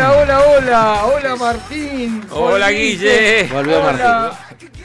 [0.00, 2.24] Hola, hola, hola, hola Martín.
[2.30, 3.42] Hola, Volviste.
[3.44, 3.52] Guille.
[3.52, 4.38] Volvió Hola,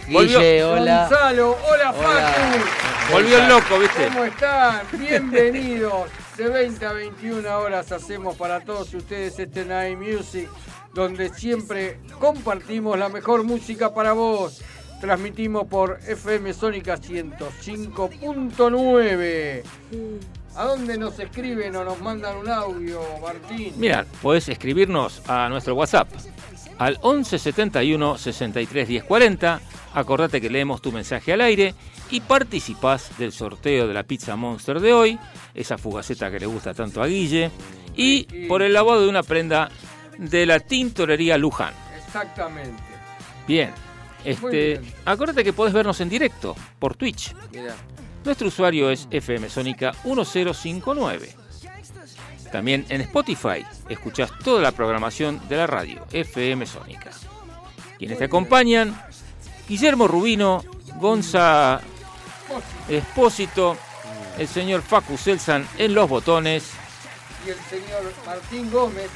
[0.09, 0.39] Volvió.
[0.39, 1.07] Guille, hola.
[1.09, 2.33] Gonzalo, hola, Hola.
[2.33, 3.13] Facu.
[3.13, 4.07] Volvió el loco, ¿viste?
[4.07, 4.81] ¿Cómo están?
[4.91, 6.09] Bienvenidos.
[6.37, 10.49] De 20 a 21 horas hacemos para todos ustedes este Night Music,
[10.93, 14.61] donde siempre compartimos la mejor música para vos.
[14.99, 19.63] Transmitimos por FM Sónica 105.9.
[20.55, 23.73] ¿A dónde nos escriben o nos mandan un audio, Martín?
[23.77, 26.07] Mira, podés escribirnos a nuestro WhatsApp
[26.77, 29.61] al 11 71 63 10 40.
[29.93, 31.73] Acordate que leemos tu mensaje al aire
[32.09, 35.19] y participás del sorteo de la pizza Monster de hoy,
[35.53, 37.51] esa fugaceta que le gusta tanto a Guille,
[37.95, 39.69] y por el lavado de una prenda
[40.17, 41.73] de la tintorería Luján.
[41.97, 42.81] Exactamente.
[43.47, 43.71] Bien,
[44.23, 44.93] este, bien.
[45.05, 47.33] acordate que podés vernos en directo por Twitch.
[47.51, 47.75] Mira,
[48.25, 51.35] Nuestro usuario es FM Sónica 1059.
[52.51, 57.11] También en Spotify escuchás toda la programación de la radio FM Sónica.
[57.99, 58.99] Quienes te acompañan,
[59.69, 60.63] Guillermo Rubino,
[60.95, 61.81] Gonza
[62.89, 63.77] Espósito,
[64.39, 66.71] el señor Facu Selsan en los botones.
[67.45, 69.09] Y el señor Martín Gómez,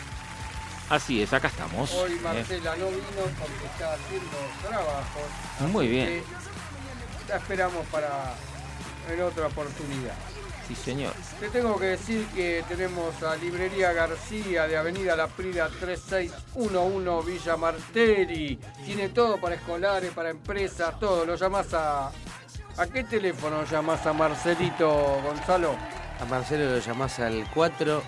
[0.90, 1.94] Así es, acá estamos.
[1.94, 3.00] hoy Eh, Marcela no vino
[3.40, 5.72] porque está haciendo trabajos.
[5.72, 6.24] muy bien,
[7.28, 8.34] la esperamos para
[9.10, 10.14] en otra oportunidad.
[10.68, 11.14] sí señor.
[11.40, 17.58] Te tengo que decir que tenemos a Librería García de Avenida La Prida 3611 Villa
[17.58, 18.60] Martelli.
[18.86, 21.26] Tiene todo para escolares, para empresas, todo.
[21.26, 22.12] Lo llamás a...
[22.78, 24.88] ¿A qué teléfono llamás a Marcelito
[25.24, 25.76] Gonzalo?
[26.22, 28.04] a Marcelo lo llamás al 4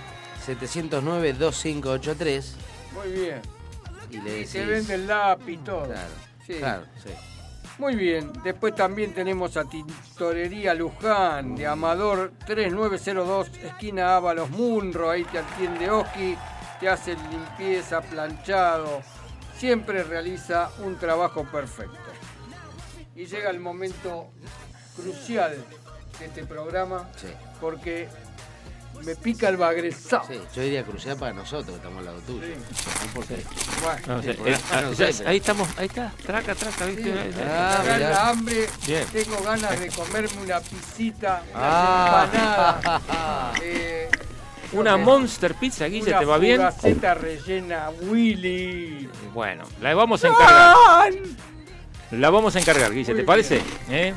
[0.46, 2.56] 709 2583
[2.94, 3.42] Muy bien.
[4.10, 4.50] y le Y decís.
[4.50, 5.86] se vende el lápiz, todo.
[5.86, 6.10] Claro,
[6.46, 6.54] Sí.
[6.56, 7.10] claro, sí.
[7.82, 15.24] Muy bien, después también tenemos a Tintorería Luján de Amador 3902, esquina Ábalos Munro, ahí
[15.24, 16.38] te atiende Oski,
[16.80, 19.02] te hace limpieza, planchado,
[19.58, 21.98] siempre realiza un trabajo perfecto.
[23.16, 24.28] Y llega el momento
[24.96, 25.58] crucial
[26.20, 27.30] de este programa, Sí.
[27.60, 28.08] porque
[29.06, 30.24] me pica el bagresado.
[30.28, 32.46] Sí, yo diría crucial para nosotros, que estamos al lado tuyo.
[32.46, 32.54] Sí.
[32.54, 33.44] No porque-
[33.84, 36.14] Bueno, No, sé, por eh, ahí- ah, no ya- sé, pero- ahí estamos, ahí está,
[36.26, 37.14] traca, traca, sí, ¿viste?
[37.48, 39.06] Ah, la hambre, Bien.
[39.12, 42.26] tengo ganas de comerme una pisita, una Ah.
[42.32, 43.54] empanada.
[43.64, 44.10] eh,
[44.74, 46.56] Una Monster Pizza, Guille, una ¿te va bien?
[46.58, 49.10] fugaceta rellena Willy.
[49.34, 51.14] Bueno, la vamos a encargar.
[52.12, 53.62] La vamos a encargar, Guille, ¿te parece?
[53.90, 54.14] ¿Eh?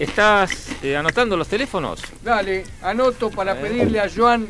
[0.00, 0.50] ¿Estás
[0.82, 2.00] eh, anotando los teléfonos?
[2.22, 4.48] Dale, anoto para pedirle a Joan.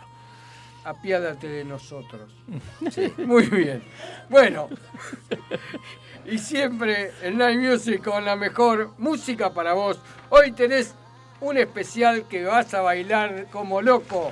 [0.85, 2.31] apiádate de nosotros.
[3.19, 3.83] Muy bien.
[4.29, 4.69] Bueno.
[6.27, 9.99] y siempre el Night Music con la mejor música para vos.
[10.31, 10.95] Hoy tenés
[11.45, 14.31] un especial que vas a bailar como loco.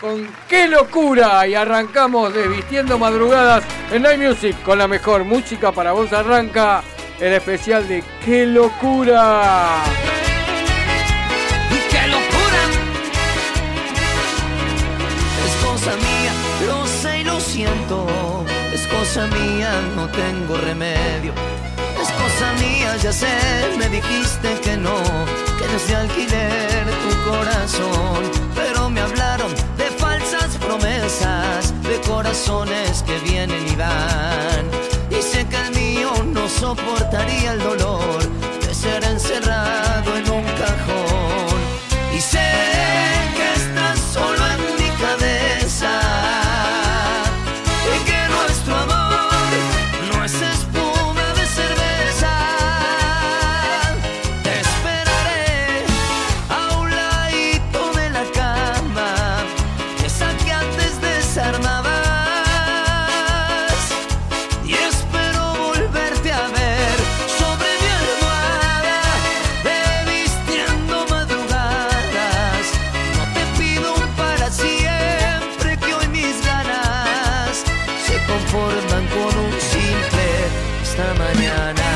[0.00, 1.46] Con qué locura.
[1.46, 3.62] Y arrancamos desvistiendo madrugadas
[3.92, 6.12] en Night Music con la mejor música para vos.
[6.12, 6.82] Arranca
[7.20, 9.82] el especial de qué locura.
[11.90, 12.62] ¡Qué locura!
[15.44, 16.32] Es cosa mía,
[16.66, 18.06] lo sé y lo siento.
[18.72, 21.49] Es cosa mía, no tengo remedio.
[22.40, 23.28] Mía, ya sé,
[23.76, 24.96] me dijiste que no,
[25.58, 28.22] que no es de alquiler tu corazón.
[28.54, 34.64] Pero me hablaron de falsas promesas, de corazones que vienen y van.
[35.10, 38.18] Y sé que el mío no soportaría el dolor
[38.66, 41.60] de ser encerrado en un cajón.
[42.16, 42.79] Y sé
[78.60, 80.26] conforman con un simple
[80.82, 81.88] esta mañana.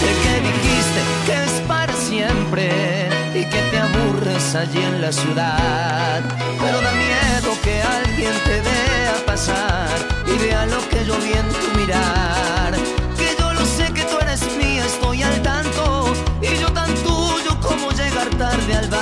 [0.00, 6.22] Sé que dijiste que es para siempre y que te aburres allí en la ciudad,
[6.60, 9.96] pero da miedo que alguien te vea pasar
[10.26, 13.01] y vea lo que yo vi en tu mirar
[18.42, 19.01] tarde al bar.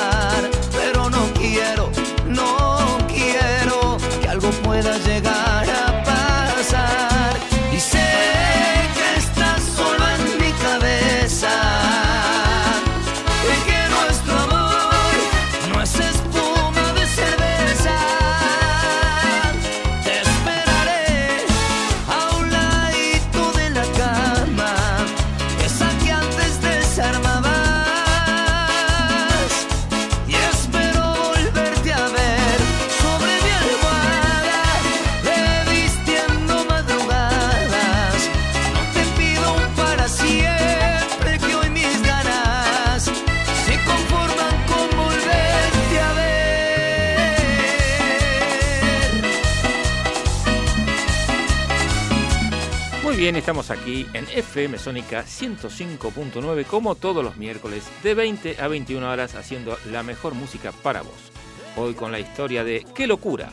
[53.41, 59.35] Estamos aquí en FM Sónica 105.9 como todos los miércoles de 20 a 21 horas
[59.35, 61.33] haciendo la mejor música para vos.
[61.75, 63.49] Hoy con la historia de Qué locura,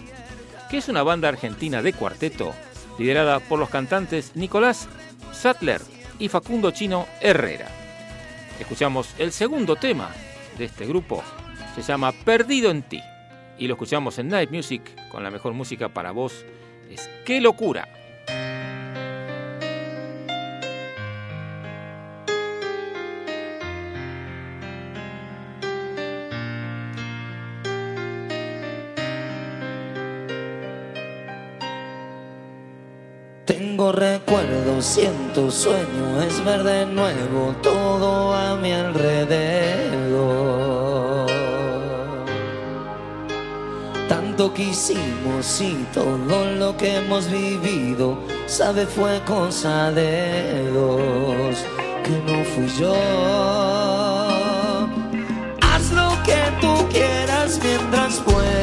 [0.70, 2.54] que es una banda argentina de cuarteto
[3.00, 4.90] liderada por los cantantes Nicolás
[5.32, 5.82] Sattler
[6.20, 7.70] y Facundo Chino Herrera.
[8.60, 10.12] Escuchamos el segundo tema
[10.58, 11.24] de este grupo,
[11.76, 13.02] se llama Perdido en ti
[13.58, 16.46] y lo escuchamos en Night Music con la mejor música para vos.
[16.90, 17.88] Es Qué locura.
[34.28, 39.28] Tengo recuerdos, siento sueño, es ver de nuevo todo a mi alrededor.
[44.10, 51.56] Tanto que hicimos y todo lo que hemos vivido, sabe, fue cosa de dos,
[52.04, 52.96] que no fui yo.
[55.62, 58.57] Haz lo que tú quieras mientras puedas.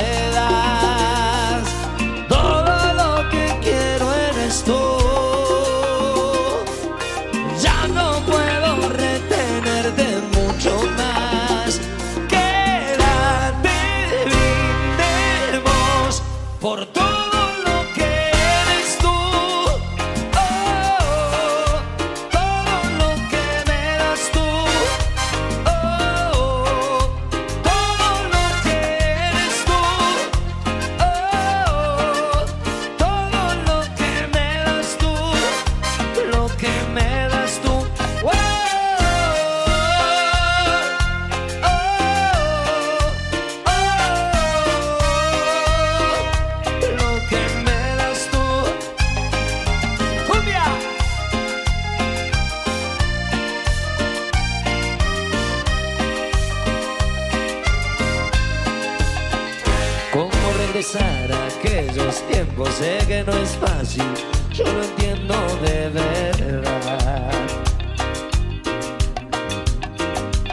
[60.67, 62.69] Regresar a aquellos tiempos?
[62.71, 64.05] Sé que no es fácil,
[64.53, 67.33] yo lo entiendo de verdad.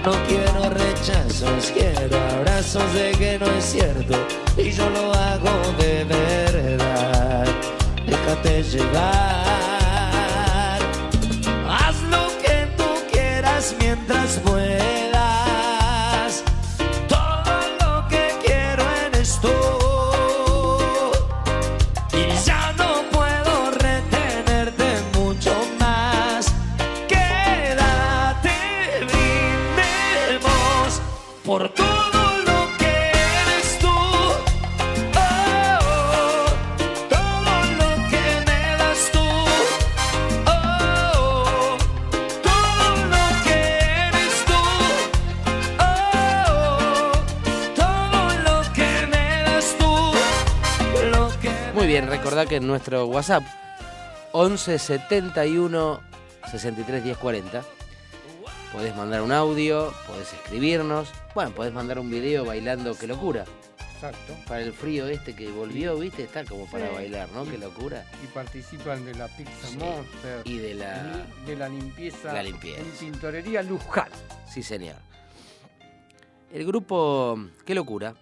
[0.03, 4.15] No quiero rechazos, quiero abrazos de que no es cierto
[4.58, 7.46] y yo lo hago de verdad.
[8.06, 9.70] Déjate llevar,
[52.45, 53.43] que en nuestro WhatsApp
[54.33, 56.01] 11 71
[56.50, 57.63] 63 10 40
[58.74, 63.43] podés mandar un audio, podés escribirnos, bueno, podés mandar un video bailando, qué locura.
[63.95, 64.33] Exacto.
[64.48, 66.95] Para el frío este que volvió, viste, está como para Sí.
[66.95, 67.43] bailar, ¿no?
[67.45, 68.03] Qué locura.
[68.24, 69.77] Y participan de la Pizza Sí.
[69.77, 70.41] Monster.
[70.45, 71.25] Y de la...
[71.43, 72.81] y de la limpieza, La limpieza.
[72.81, 74.07] en tintorería Luján.
[74.50, 74.95] Sí, señor.
[76.51, 78.15] El grupo Qué locura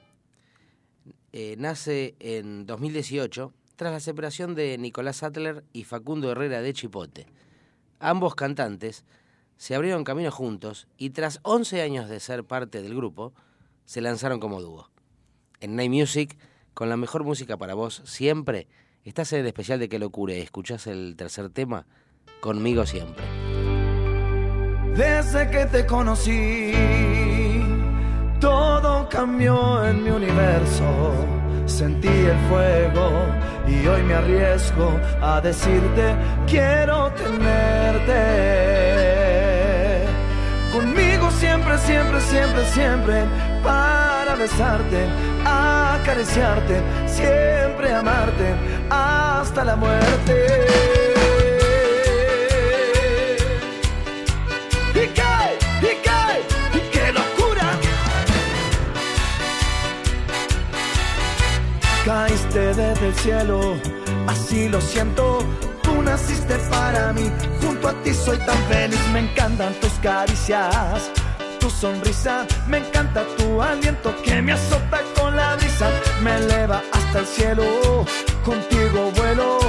[1.31, 7.27] eh, nace en 2018 tras la separación de Nicolás Sattler y Facundo Herrera de Chipote.
[7.99, 9.05] Ambos cantantes
[9.55, 13.33] se abrieron camino juntos y tras 11 años de ser parte del grupo,
[13.85, 14.89] se lanzaron como dúo.
[15.61, 16.37] En Night Music,
[16.73, 18.67] con la mejor música para vos siempre,
[19.05, 21.87] estás en el especial de Qué Locura escuchás el tercer tema,
[22.41, 23.23] Conmigo Siempre.
[24.93, 26.73] Desde que te conocí,
[28.41, 31.38] todo cambió en mi universo.
[31.69, 33.27] Sentí el fuego
[33.67, 36.15] y hoy me arriesgo a decirte,
[36.47, 38.15] quiero tenerte.
[40.73, 43.23] Conmigo siempre, siempre, siempre, siempre,
[43.63, 45.05] para besarte,
[45.45, 48.55] acariciarte, siempre amarte,
[48.89, 50.98] hasta la muerte.
[62.53, 63.75] Desde el cielo,
[64.27, 65.39] así lo siento.
[65.83, 68.99] Tú naciste para mí, junto a ti soy tan feliz.
[69.13, 71.11] Me encantan tus caricias,
[71.59, 72.47] tu sonrisa.
[72.67, 75.91] Me encanta tu aliento que me azota con la brisa.
[76.23, 77.63] Me eleva hasta el cielo,
[78.43, 79.59] contigo vuelo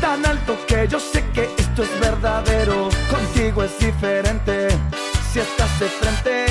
[0.00, 2.88] tan alto que yo sé que esto es verdadero.
[3.10, 4.68] Contigo es diferente.
[5.30, 6.46] Si estás de frente,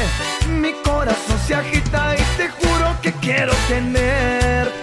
[0.49, 4.82] mi corazón se agita y te juro que quiero tenerte.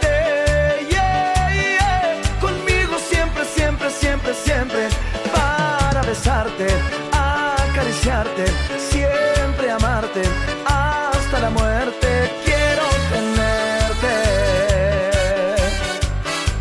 [4.34, 4.88] Siempre.
[5.32, 6.66] Para besarte,
[7.12, 8.44] acariciarte,
[8.78, 10.22] siempre amarte.
[10.64, 14.14] Hasta la muerte quiero tenerte.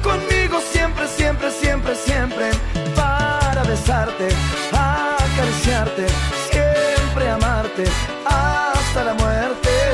[0.01, 2.51] Conmigo siempre, siempre, siempre, siempre.
[2.95, 4.29] Para besarte,
[4.71, 6.07] acariciarte,
[6.51, 7.83] siempre amarte.
[8.25, 9.88] Hasta la muerte.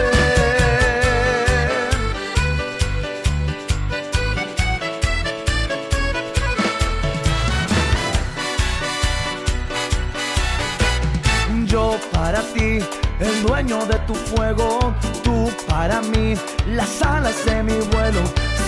[12.12, 12.80] Para ti,
[13.20, 16.36] el dueño de tu fuego, tú para mí,
[16.68, 18.22] las alas de mi vuelo.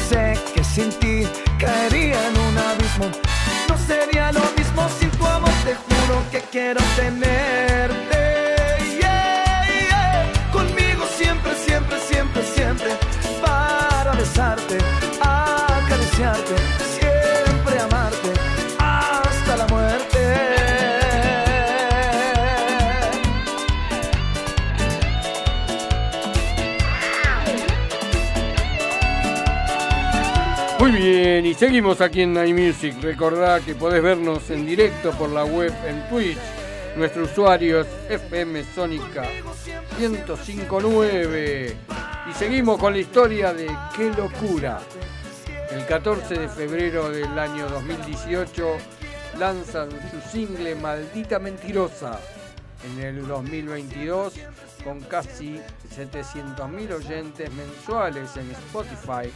[0.09, 1.27] Sé que sin ti
[1.59, 3.07] caería en un abismo.
[3.69, 8.17] No sería lo mismo sin tu amor, te juro que quiero tenerte.
[10.51, 12.89] Conmigo siempre, siempre, siempre, siempre,
[13.41, 14.77] para besarte,
[15.21, 16.55] acariciarte,
[31.57, 32.95] seguimos aquí en Night Music.
[33.01, 36.37] Recordá que podés vernos en directo por la web en Twitch.
[36.95, 39.23] Nuestro usuario es FM Sónica
[39.99, 41.77] 1059.
[42.29, 44.79] Y seguimos con la historia de Qué locura.
[45.71, 48.77] El 14 de febrero del año 2018
[49.39, 52.19] lanzan su single Maldita Mentirosa.
[52.85, 54.35] En el 2022,
[54.83, 55.59] con casi
[55.95, 59.31] 700.000 oyentes mensuales en Spotify,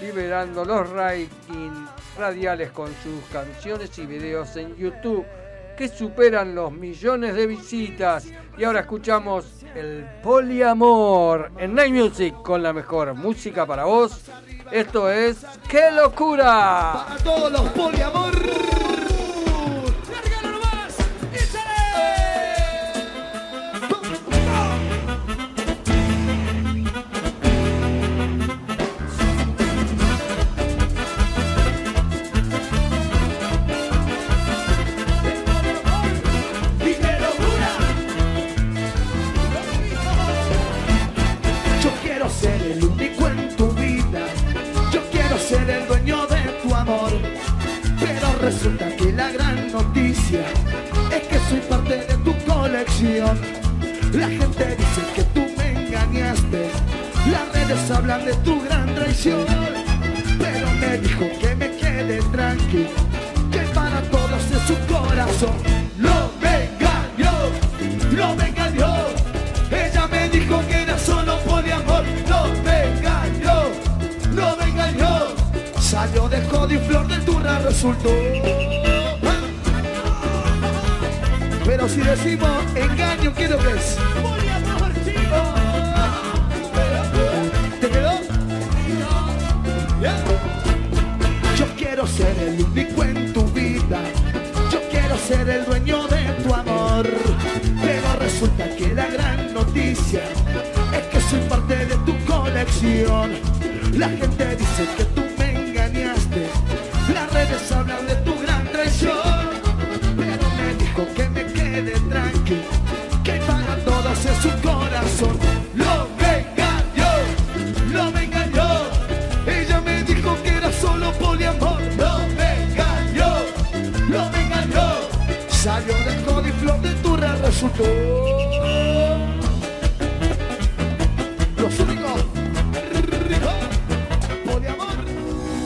[0.00, 5.24] liberando los rankings radiales con sus canciones y videos en YouTube
[5.76, 8.26] que superan los millones de visitas.
[8.56, 14.20] Y ahora escuchamos el poliamor en Night Music con la mejor música para vos.
[14.70, 17.06] Esto es ¡Qué locura!
[17.08, 19.03] Para todos los poliamor.
[54.56, 56.70] Gente dice que tú me engañaste.
[57.30, 59.44] Las redes hablan de tu gran traición.
[60.38, 62.90] Pero me dijo que me quede tranquilo.
[63.50, 65.56] Que para todos es su corazón.
[65.98, 67.32] Lo me engañó.
[68.12, 68.94] Lo me engañó.
[69.72, 72.04] Ella me dijo que era solo poliamor.
[72.28, 73.62] No me engañó.
[74.34, 75.18] No me engañó.
[75.80, 78.10] Salió de Jodi Flor del Turra resultó.
[81.64, 84.33] Pero si decimos engaño, ¿qué es lo que es?
[92.16, 94.00] Ser el único en tu vida.
[94.70, 97.08] Yo quiero ser el dueño de tu amor.
[97.82, 100.22] Pero resulta que la gran noticia
[100.92, 103.32] es que soy parte de tu colección.
[103.94, 105.23] La gente dice que tú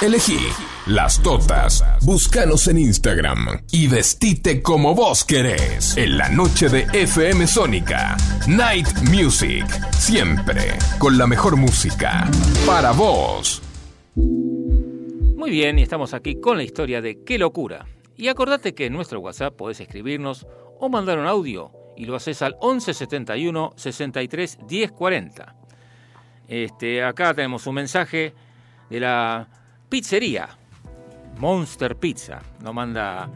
[0.00, 0.38] Elegí
[0.86, 1.84] las totas.
[2.00, 5.94] Búscanos en Instagram y vestite como vos querés.
[5.98, 8.16] En la noche de FM Sónica.
[8.48, 9.66] Night Music.
[9.92, 12.30] Siempre con la mejor música.
[12.66, 13.60] Para vos.
[14.16, 17.84] Muy bien, y estamos aquí con la historia de Qué locura.
[18.16, 20.46] Y acordate que en nuestro WhatsApp podés escribirnos
[20.80, 25.54] o mandar un audio y lo haces al 1171 63 10 40.
[26.48, 28.34] Este, acá tenemos un mensaje
[28.90, 29.46] de la
[29.88, 30.48] pizzería
[31.38, 32.40] Monster Pizza.
[32.62, 33.28] Nos manda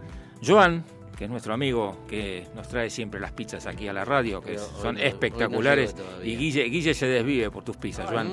[0.45, 0.85] Joan,
[1.17, 4.53] que es nuestro amigo que nos trae siempre las pizzas aquí a la radio, que
[4.53, 5.95] Pero son hoy espectaculares.
[6.23, 8.29] y Guille, Guille se desvive por tus pizzas, Joan.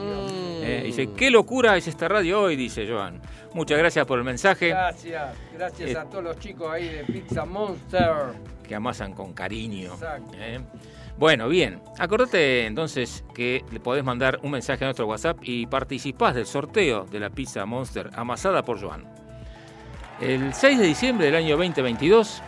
[0.65, 3.21] Eh, dice, qué locura es esta radio hoy, dice Joan.
[3.53, 5.97] Muchas gracias por el mensaje Gracias, gracias Eh.
[5.97, 8.33] a todos los chicos ahí de Pizza Monster.
[8.73, 9.91] Que amasan con cariño.
[10.33, 10.59] ¿eh?
[11.19, 11.79] Bueno, bien.
[11.99, 17.05] Acordate entonces que le podés mandar un mensaje a nuestro WhatsApp y participás del sorteo
[17.05, 19.05] de la pizza Monster amasada por Joan.
[20.19, 22.41] El 6 de diciembre del año 2022,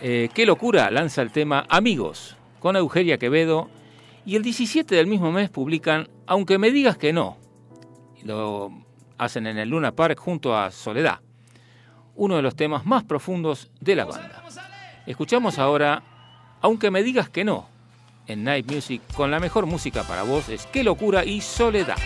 [0.00, 3.68] eh, Qué locura lanza el tema Amigos con Eugenia Quevedo
[4.24, 7.36] y el 17 del mismo mes publican Aunque me digas que no.
[8.24, 8.70] Lo
[9.18, 11.20] hacen en el Luna Park junto a Soledad,
[12.14, 14.42] uno de los temas más profundos de la banda.
[15.06, 16.02] Escuchamos ahora
[16.60, 17.72] Aunque me digas que no
[18.28, 21.96] en Night Music con la mejor música para vos es Qué locura y Soledad.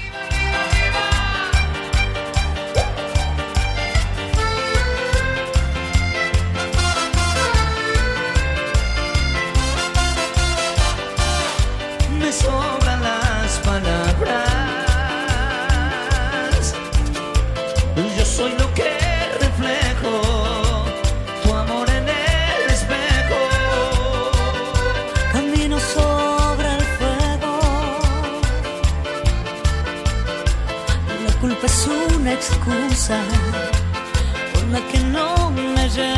[32.26, 33.22] Una excusa
[34.52, 36.15] por la que no me llevo.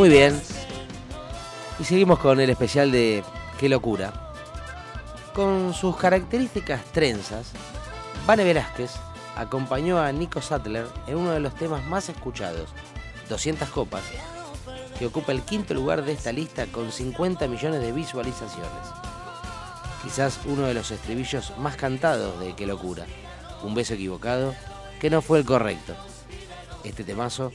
[0.00, 0.40] Muy bien.
[1.78, 3.22] Y seguimos con el especial de
[3.58, 4.32] Qué locura.
[5.34, 7.52] Con sus características trenzas,
[8.26, 8.92] Vane Velázquez
[9.36, 12.70] acompañó a Nico Sattler en uno de los temas más escuchados,
[13.28, 14.02] 200 copas,
[14.98, 18.70] que ocupa el quinto lugar de esta lista con 50 millones de visualizaciones.
[20.02, 23.04] Quizás uno de los estribillos más cantados de Qué locura,
[23.62, 24.54] un beso equivocado
[24.98, 25.94] que no fue el correcto.
[26.84, 27.52] Este temazo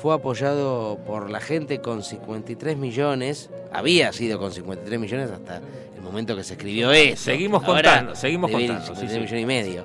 [0.00, 5.60] fue apoyado por la gente con 53 millones, había sido con 53 millones hasta
[5.96, 7.24] el momento que se escribió eso.
[7.24, 9.20] Seguimos Ahora contando, seguimos contando, sí, 53 sí.
[9.20, 9.84] millones y medio.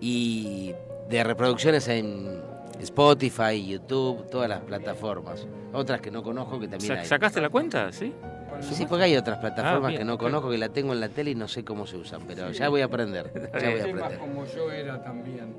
[0.00, 0.72] Y
[1.08, 2.40] de reproducciones en
[2.80, 5.46] Spotify, YouTube, todas las plataformas.
[5.72, 7.06] Otras que no conozco que también hay.
[7.06, 7.92] ¿Sacaste la cuenta?
[7.92, 8.12] Sí.
[8.60, 11.08] Sí, porque hay otras plataformas Ah, bien, que no conozco, que la tengo en la
[11.08, 13.32] tele y no sé cómo se usan, pero ya voy a aprender.
[13.60, 14.18] Ya voy a Temas aprender.
[14.18, 15.54] como yo era también.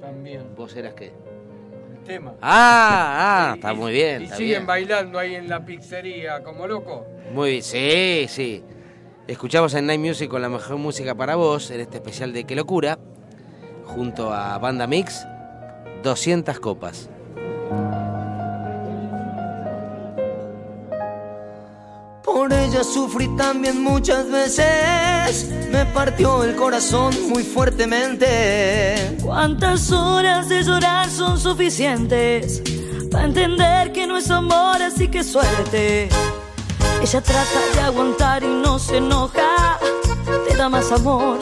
[0.00, 0.42] También.
[0.56, 1.12] ¿Vos eras qué?
[2.04, 2.34] El tema.
[2.42, 4.20] Ah, ah, Y- está y- muy bien.
[4.20, 4.66] Y está siguen bien.
[4.66, 7.06] bailando ahí en la pizzería como loco.
[7.32, 8.62] Muy bien, sí, sí.
[9.26, 12.54] Escuchamos en Night Music con la mejor música para vos, en este especial de Qué
[12.54, 12.98] Locura,
[13.84, 15.26] junto a Banda Mix,
[16.02, 17.08] 200 copas.
[22.34, 25.52] Por ella sufrí también muchas veces.
[25.70, 29.16] Me partió el corazón muy fuertemente.
[29.22, 32.60] ¿Cuántas horas de llorar son suficientes
[33.08, 36.08] para entender que no es amor, así que suerte?
[37.00, 39.78] Ella trata de aguantar y no se enoja,
[40.48, 41.38] te da más amor,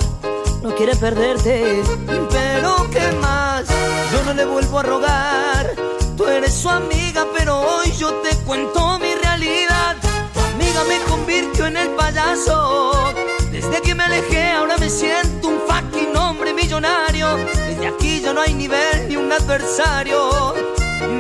[0.63, 1.83] no quiere perderte.
[2.31, 3.65] Pero qué más,
[4.13, 5.71] yo no le vuelvo a rogar.
[6.19, 9.12] Tú eres su amiga, pero hoy yo te cuento mi.
[10.89, 13.15] Me convirtió en el payaso.
[13.51, 17.37] Desde que me alejé, ahora me siento un fucking hombre millonario.
[17.37, 20.55] Desde aquí ya no hay nivel ni un adversario.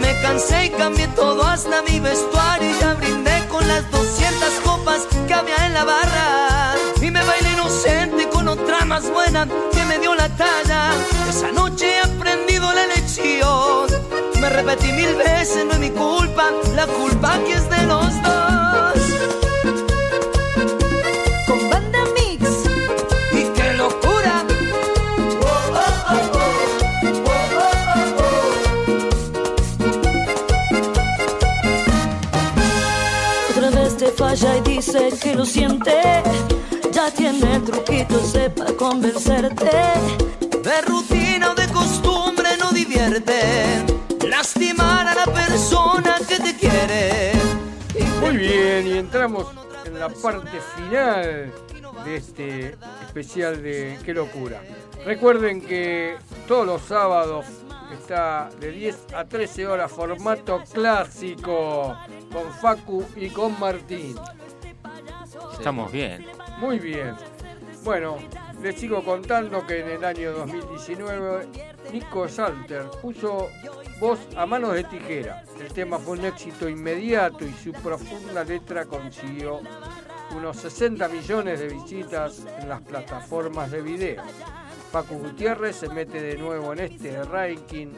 [0.00, 5.06] Me cansé y cambié todo hasta mi vestuario y ya brindé con las 200 copas
[5.28, 6.74] que había en la barra.
[7.00, 10.90] Y me bailé inocente con otra más buena que me dio la talla.
[11.28, 13.86] Esa noche he aprendido la lección.
[14.40, 18.41] Me repetí mil veces, no es mi culpa, la culpa aquí es de los dos.
[35.20, 35.92] Que lo siente.
[36.92, 39.70] Ya tiene truquitos sepa convencerte.
[40.62, 43.84] De rutina o de costumbre no divierte.
[44.28, 47.32] Lastimar a la persona que te quiere.
[48.20, 49.46] Muy bien, y entramos
[49.84, 51.52] en la parte final
[52.04, 54.62] de este especial de Qué locura.
[55.04, 57.46] Recuerden que todos los sábados
[57.92, 61.96] está de 10 a 13 horas formato clásico
[62.32, 64.16] con Facu y con Martín.
[65.52, 66.26] Estamos bien.
[66.58, 67.14] Muy bien.
[67.84, 68.16] Bueno,
[68.62, 71.48] les sigo contando que en el año 2019
[71.92, 73.48] Nico Salter puso
[73.98, 75.44] voz a manos de tijera.
[75.60, 79.60] El tema fue un éxito inmediato y su profunda letra consiguió
[80.36, 84.22] unos 60 millones de visitas en las plataformas de video.
[84.90, 87.88] Paco Gutiérrez se mete de nuevo en este ranking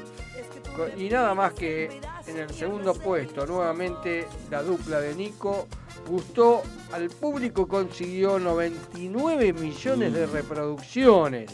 [0.97, 5.69] y nada más que en el segundo puesto, nuevamente la dupla de Nico
[6.07, 6.63] gustó
[6.93, 11.51] al público, consiguió 99 millones de reproducciones.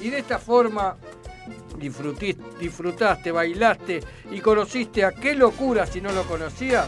[0.00, 0.96] Y de esta forma
[1.78, 6.86] disfrutaste, bailaste y conociste a qué locura si no lo conocías.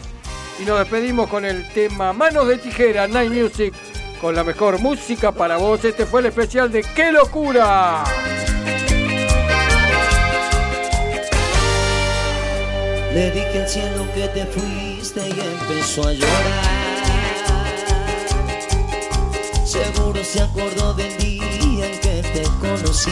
[0.61, 3.75] Y nos despedimos con el tema Manos de Tijera, Night Music,
[4.21, 5.85] con la mejor música para vos.
[5.85, 8.05] Este fue el especial de ¡Qué locura!
[13.13, 14.45] Le dije al cielo que te
[15.05, 16.65] y empezó a llorar.
[19.67, 23.11] Seguro se acordó del día en que te conocí.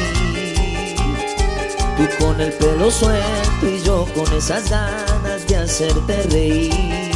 [1.99, 7.13] Tú con el pelo suelto y yo con esas ganas de hacerte reír.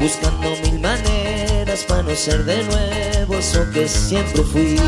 [0.00, 4.80] Buscando mil maneras para no ser de nuevo eso que siempre fui.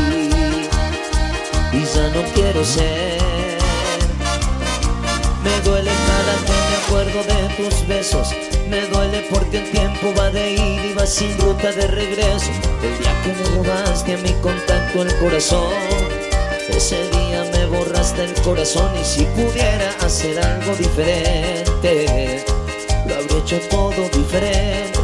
[1.71, 3.21] Y ya no quiero ser.
[5.41, 6.60] Me duele cada que
[6.91, 8.29] me acuerdo de tus besos.
[8.69, 12.51] Me duele porque el tiempo va de ir y va sin ruta de regreso.
[12.83, 15.73] El día que me robaste a mi contacto el corazón.
[16.69, 22.43] Ese día me borraste el corazón y si pudiera hacer algo diferente,
[23.07, 24.99] lo habría hecho todo diferente.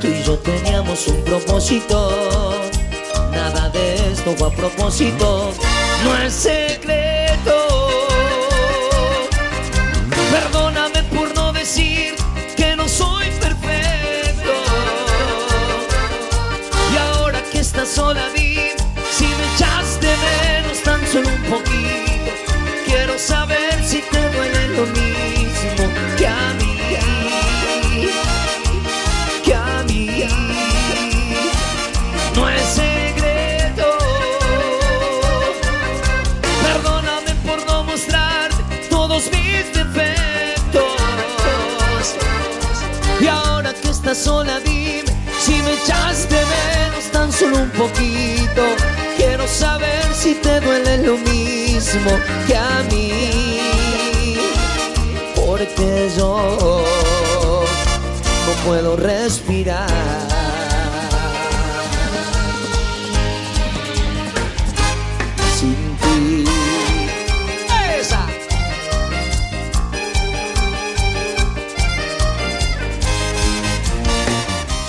[0.00, 2.70] Tú y yo teníamos un propósito,
[3.32, 5.52] nada de esto fue a propósito,
[6.04, 6.99] no es secreto.
[23.20, 25.84] Saber si te duele lo mismo
[26.16, 26.76] que a mí.
[29.44, 30.24] Que a mí.
[32.34, 33.88] No es secreto.
[36.62, 38.50] Perdóname por no mostrar
[38.88, 40.96] todos mis defectos.
[43.20, 45.12] Y ahora que estás sola, dime
[45.44, 48.62] si me echaste menos tan solo un poquito.
[49.16, 51.59] Quiero saber si te duele lo mismo
[52.46, 53.58] que a mí.
[55.34, 56.82] Porque yo
[58.46, 59.88] no puedo respirar.
[65.58, 66.44] Sin ti.
[67.98, 68.26] Esa.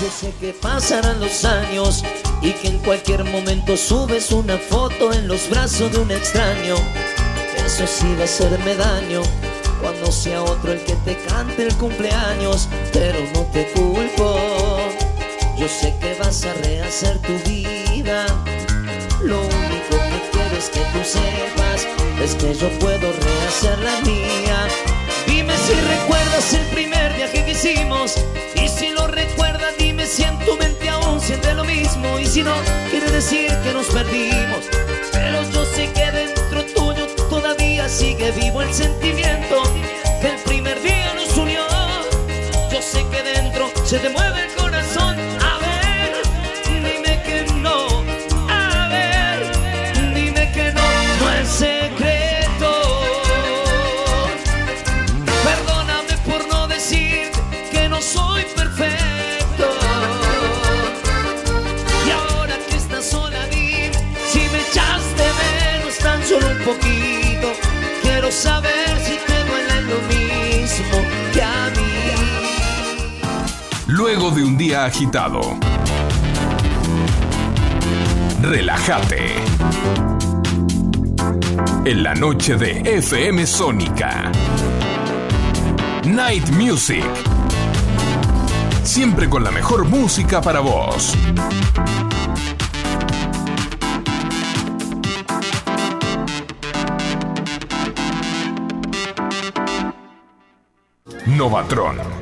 [0.00, 2.04] Yo sé que pasarán los años
[2.42, 6.74] y que en cualquier momento subes una foto en los brazos de un extraño.
[7.64, 9.22] Eso sí va a hacerme daño
[9.80, 14.38] cuando sea otro el que te cante el cumpleaños, pero no te culpo.
[15.58, 18.26] Yo sé que vas a rehacer tu vida.
[19.22, 21.86] Lo único que quiero es que tú sepas
[22.22, 24.68] es que yo puedo rehacer la mía.
[25.26, 28.16] Dime si recuerdas el primer viaje que hicimos
[28.56, 30.81] y si lo recuerdas dime si en tu mente
[31.22, 32.52] siente lo mismo y si no
[32.90, 34.64] quiere decir que nos perdimos.
[35.12, 39.62] Pero yo sé que dentro tuyo todavía sigue vivo el sentimiento
[40.20, 41.62] que el primer día nos unió.
[42.72, 44.51] Yo sé que dentro se te mueve el
[74.74, 75.40] agitado,
[78.40, 79.34] relájate.
[81.84, 84.30] En la noche de FM Sónica.
[86.04, 87.04] Night Music.
[88.82, 91.16] Siempre con la mejor música para vos.
[101.26, 102.21] Novatron.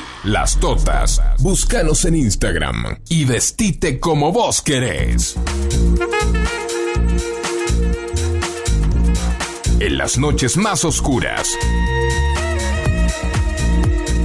[0.23, 1.21] Las Totas.
[1.39, 5.35] Búscanos en Instagram y vestite como vos querés.
[9.79, 11.49] En las noches más oscuras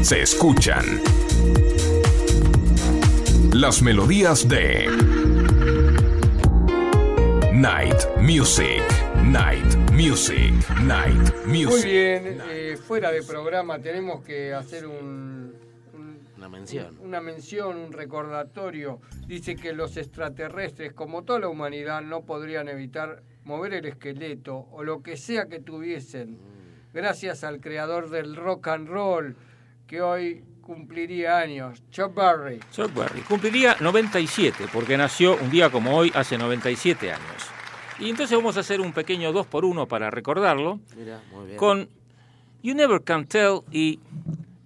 [0.03, 1.01] se escuchan
[3.55, 4.87] las melodías de
[7.55, 8.83] Night Music,
[9.25, 11.71] Night Music, Night Music.
[11.71, 15.16] Muy bien, eh, fuera de programa tenemos que hacer un, un-
[16.47, 16.99] Una mención.
[17.01, 19.01] una mención, un recordatorio.
[19.27, 24.85] Dice que los extraterrestres, como toda la humanidad, no podrían evitar mover el esqueleto o
[24.85, 26.39] lo que sea que tuviesen,
[26.93, 29.37] gracias al creador del rock and roll,
[29.87, 32.61] que hoy cumpliría años, Chuck Berry.
[32.73, 37.51] Chuck Berry cumpliría 97 porque nació un día como hoy hace 97 años.
[37.99, 41.57] Y entonces vamos a hacer un pequeño 2 por 1 para recordarlo Mira, muy bien.
[41.57, 41.89] con
[42.63, 44.01] You Never Can Tell y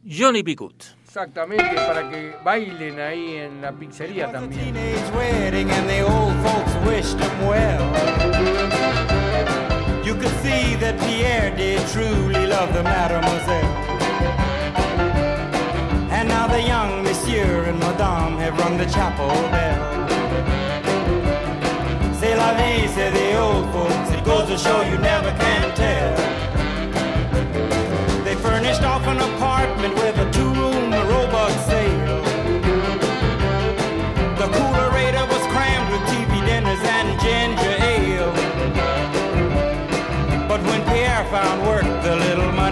[0.08, 0.54] Johnny B.
[0.54, 0.74] Good.
[1.12, 4.76] Exactamente, para que bailen ahí en la pizzería también.
[4.76, 7.82] and the old folks wished him well.
[10.04, 13.74] You could see that Pierre did truly love the mademoiselle.
[16.12, 20.06] And now the young monsieur and madame have rung the chapel bell.
[22.20, 24.12] C'est la vie, say the old folks.
[24.12, 25.69] It goes to show you never can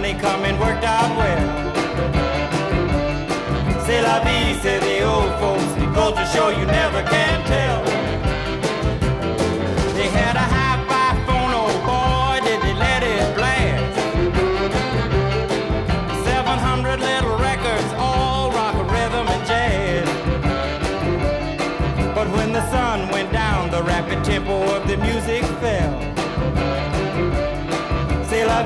[0.09, 1.73] money coming worked out well.
[3.85, 5.63] C'est la vie, say the old folks.
[5.95, 7.78] Goes to show you never can tell.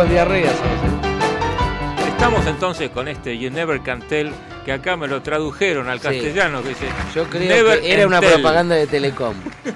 [0.00, 2.08] Con diarrea, ¿sabes?
[2.08, 4.32] Estamos entonces con este You Never Can Tell,
[4.64, 6.04] que acá me lo tradujeron al Sí.
[6.04, 8.32] castellano, que dice Yo creo Never que era una Tell.
[8.32, 9.34] propaganda de Telecom.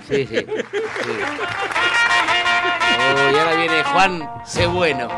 [0.09, 0.37] Sí, sí.
[0.39, 0.47] sí.
[2.97, 5.09] Oh, y ahora viene Juan Sé Bueno.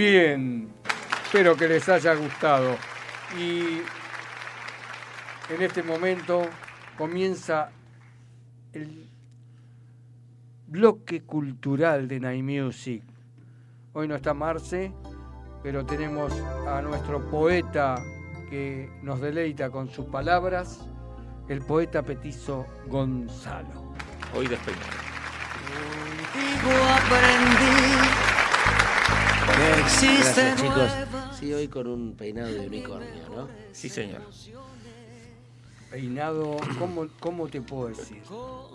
[0.00, 0.72] Bien,
[1.24, 2.74] espero que les haya gustado.
[3.38, 3.82] Y
[5.52, 6.48] en este momento
[6.96, 7.70] comienza
[8.72, 9.10] el
[10.68, 13.02] bloque cultural de Night Music.
[13.92, 14.90] Hoy no está Marce,
[15.62, 16.32] pero tenemos
[16.66, 18.02] a nuestro poeta
[18.48, 20.80] que nos deleita con sus palabras,
[21.48, 23.92] el poeta petizo Gonzalo.
[24.34, 24.86] Hoy despeinado.
[26.32, 27.89] Contigo aprendí
[29.56, 30.90] que Gracias, chicos.
[31.38, 33.48] Sí, hoy con un peinado de unicornio, ¿no?
[33.72, 34.22] Sí, señor.
[35.90, 38.22] Peinado, ¿cómo, cómo te puedo decir?
[38.30, 38.70] Oh,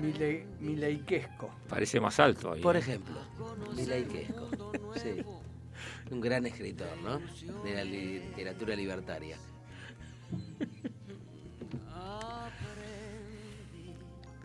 [0.00, 1.50] Mile, mileiquesco.
[1.68, 2.60] Parece más alto ahí.
[2.60, 3.14] Por ejemplo,
[3.76, 4.72] Milay Quesco.
[4.96, 5.22] Sí.
[6.10, 7.20] Un gran escritor, ¿no?
[7.62, 9.36] De la li- literatura libertaria.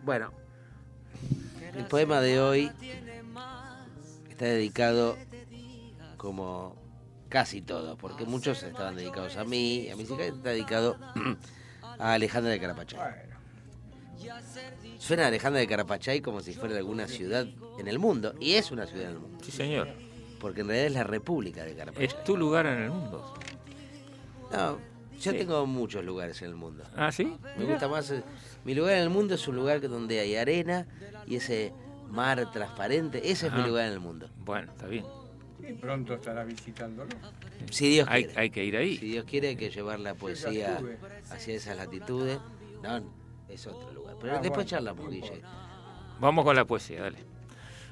[0.04, 0.32] Bueno,
[1.74, 2.70] el poema de hoy
[4.40, 5.18] está dedicado
[6.16, 6.74] como
[7.28, 10.96] casi todo, porque muchos estaban dedicados a mí, a mis hijas, está dedicado
[11.98, 12.98] a Alejandra de Carapachay.
[14.98, 17.46] Suena Alejandra de Carapachay como si fuera alguna ciudad
[17.78, 19.88] en el mundo, y es una ciudad en el mundo, Sí, señor.
[20.40, 22.06] porque en realidad es la República de Carapachay.
[22.06, 23.34] Es tu lugar en el mundo.
[24.52, 24.78] No,
[25.20, 25.36] yo Sí.
[25.36, 26.82] tengo muchos lugares en el mundo.
[26.96, 27.36] Ah, ¿sí?
[27.58, 28.10] Me gusta más.
[28.10, 28.22] eh,
[28.64, 30.86] Mi lugar en el mundo es un lugar donde hay arena
[31.26, 31.72] y ese
[32.10, 33.30] mar transparente.
[33.30, 34.28] Ese es mi lugar en el mundo.
[34.38, 35.04] Bueno, está bien.
[35.66, 37.10] Y pronto estará visitándolo.
[37.70, 38.40] Si Dios Hay, quiere.
[38.40, 38.96] hay que ir ahí.
[38.96, 40.80] Si Dios quiere hay que llevar la poesía
[41.30, 42.38] hacia esas latitudes.
[42.82, 43.02] No,
[43.48, 44.16] es otro lugar.
[44.20, 45.42] Pero Ah, después bueno, charlamos, Guille.
[46.18, 47.18] Vamos con la poesía, dale.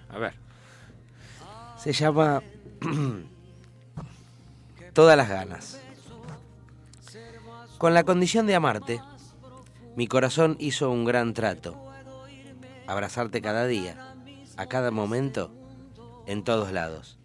[0.09, 0.35] A ver.
[1.77, 2.43] Se llama
[4.93, 5.81] Todas las ganas.
[7.79, 9.01] Con la condición de amarte,
[9.95, 11.81] mi corazón hizo un gran trato.
[12.89, 14.08] Abrazarte cada día,
[14.59, 15.53] a cada momento,
[16.27, 17.17] en todos lados.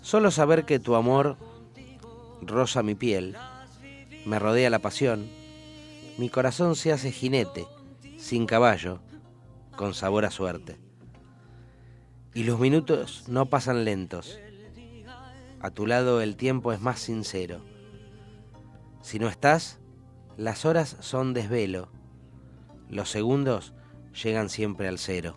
[0.00, 1.36] Solo saber que tu amor
[2.40, 3.36] roza mi piel,
[4.24, 5.28] me rodea la pasión,
[6.16, 7.66] mi corazón se hace jinete,
[8.16, 9.00] sin caballo,
[9.76, 10.78] con sabor a suerte.
[12.32, 14.40] Y los minutos no pasan lentos.
[15.60, 17.60] A tu lado el tiempo es más sincero.
[19.02, 19.78] Si no estás,
[20.38, 21.90] las horas son desvelo.
[22.88, 23.74] Los segundos
[24.14, 25.36] llegan siempre al cero.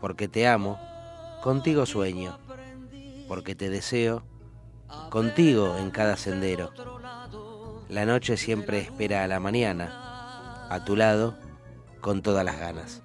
[0.00, 0.78] Porque te amo,
[1.42, 2.38] contigo sueño.
[3.28, 4.22] Porque te deseo,
[5.10, 6.72] contigo en cada sendero.
[7.88, 10.66] La noche siempre espera a la mañana.
[10.70, 11.36] A tu lado,
[12.00, 13.02] con todas las ganas.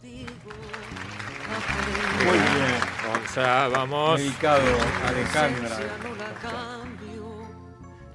[2.25, 2.89] Muy bien.
[3.07, 4.19] Gonza, vamos.
[4.19, 4.61] Dedicado
[5.03, 5.79] a Alejandra.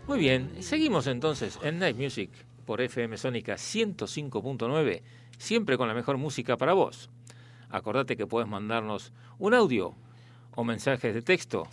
[0.06, 2.30] Muy bien, seguimos entonces en Night Music
[2.66, 5.02] por FM Sónica 105.9,
[5.38, 7.08] siempre con la mejor música para vos.
[7.74, 9.96] Acordate que puedes mandarnos un audio
[10.54, 11.66] o mensajes de texto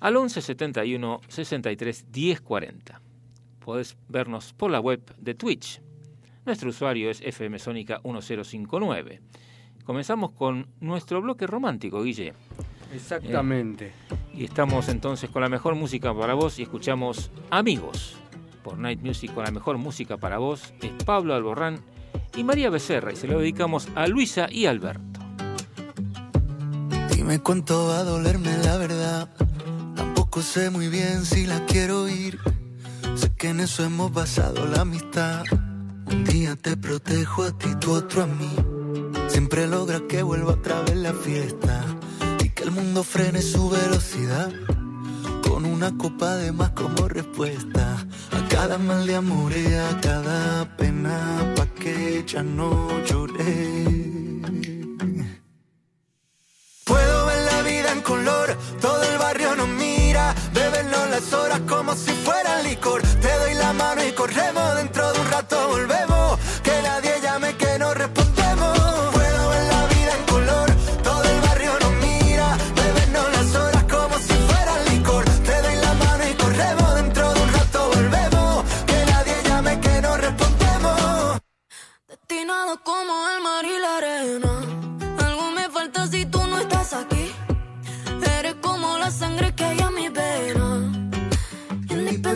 [0.00, 3.00] al 11 71 63 10 40.
[3.64, 5.80] Podés vernos por la web de Twitch.
[6.44, 9.20] Nuestro usuario es FM Sónica 1059.
[9.84, 12.34] Comenzamos con nuestro bloque romántico, Guille.
[12.92, 13.92] Exactamente.
[14.34, 18.16] Y estamos entonces con la mejor música para vos y escuchamos Amigos.
[18.64, 21.78] Por Night Music con la mejor música para vos es Pablo Alborrán
[22.36, 25.07] y María Becerra y se lo dedicamos a Luisa y Alberto.
[27.28, 29.28] Dime cuánto va a dolerme la verdad.
[29.94, 32.38] Tampoco sé muy bien si la quiero oír.
[33.16, 35.44] Sé que en eso hemos basado la amistad.
[36.06, 38.50] Un día te protejo a ti, tú otro a mí.
[39.28, 41.84] Siempre logras que vuelva otra vez la fiesta
[42.42, 44.50] y que el mundo frene su velocidad.
[45.46, 50.78] Con una copa de más como respuesta a cada mal de amor y a cada
[50.78, 54.07] pena pa' que ya no lloré.
[58.80, 63.02] Todo el barrio nos mira, bebernos las horas como si fueran licor.
[63.02, 66.38] Te doy la mano y corremos, dentro de un rato volvemos,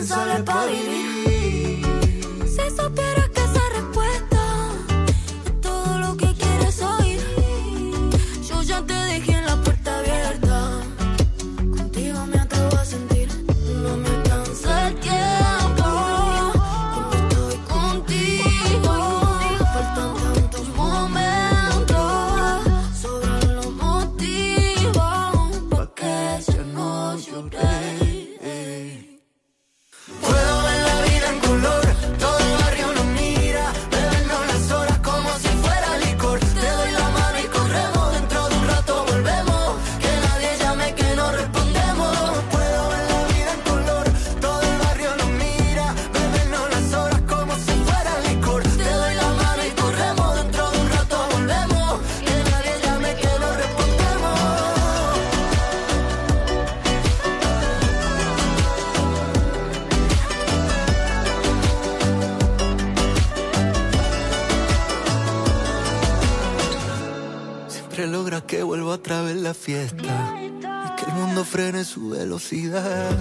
[0.05, 1.12] seule pas vivre.
[72.33, 73.11] Velocidad.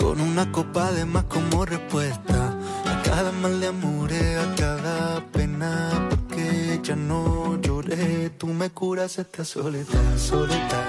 [0.00, 2.54] Con una copa de más como respuesta.
[2.84, 5.90] A cada mal de amores, a cada pena.
[6.08, 8.30] Porque ya no lloré.
[8.30, 10.86] Tú me curas esta soledad, soledad,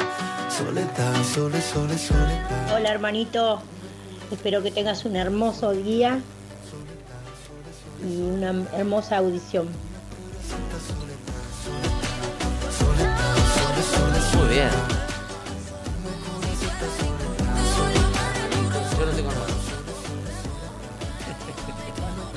[0.55, 2.76] soledad, sole, sole, soledad.
[2.76, 3.60] Hola hermanito,
[4.32, 6.20] espero que tengas un hermoso día
[8.08, 9.68] y una hermosa audición.
[14.38, 14.97] Muy bien.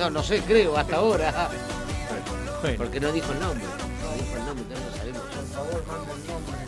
[0.00, 1.50] No, no sé, creo, hasta ahora.
[2.78, 3.62] Porque no dijo el nombre.
[3.64, 5.22] No dijo el nombre, entonces no sabemos.
[5.22, 6.60] Por favor, manda el nombre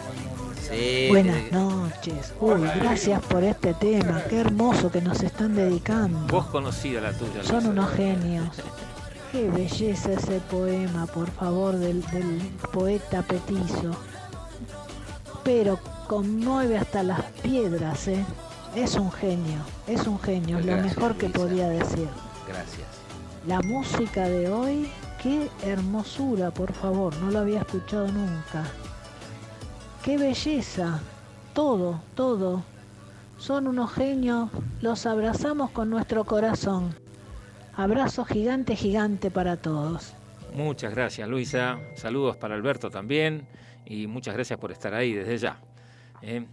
[0.68, 1.06] Sí.
[1.08, 2.32] Buenas que- noches.
[2.40, 4.22] Uy, gracias por este tema.
[4.28, 6.18] Qué hermoso que nos están dedicando.
[6.28, 7.42] Vos conocida la tuya.
[7.42, 8.48] Son unos genios.
[9.32, 12.38] Qué belleza ese poema, por favor, del, del
[12.70, 13.96] poeta Petizo.
[15.42, 18.24] Pero conmueve hasta las piedras, ¿eh?
[18.76, 22.08] Es un genio, es un genio, es lo mejor que podía decir.
[22.46, 22.86] Gracias.
[23.46, 24.88] La música de hoy,
[25.20, 28.64] qué hermosura, por favor, no lo había escuchado nunca.
[30.04, 31.00] Qué belleza,
[31.52, 32.62] todo, todo.
[33.38, 34.48] Son unos genios,
[34.80, 36.94] los abrazamos con nuestro corazón.
[37.74, 40.12] Abrazo gigante, gigante para todos.
[40.54, 41.80] Muchas gracias, Luisa.
[41.96, 43.48] Saludos para Alberto también.
[43.84, 45.58] Y muchas gracias por estar ahí desde ya.
[46.20, 46.46] Eh,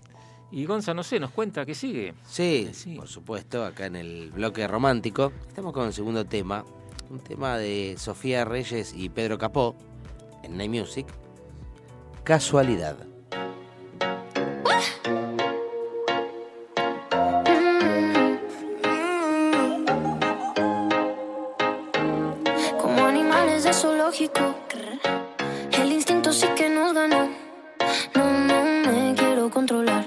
[0.51, 2.15] y Gonza, no sé, nos cuenta que sigue.
[2.25, 5.31] Sí, por supuesto, acá en el bloque romántico.
[5.47, 6.65] Estamos con el segundo tema.
[7.09, 9.75] Un tema de Sofía Reyes y Pedro Capó
[10.43, 11.07] en Night Music.
[12.23, 12.97] Casualidad.
[22.79, 24.55] Como animales de zoológico,
[25.71, 27.27] el instinto sí que nos ganó.
[28.13, 30.05] No, no me quiero controlar.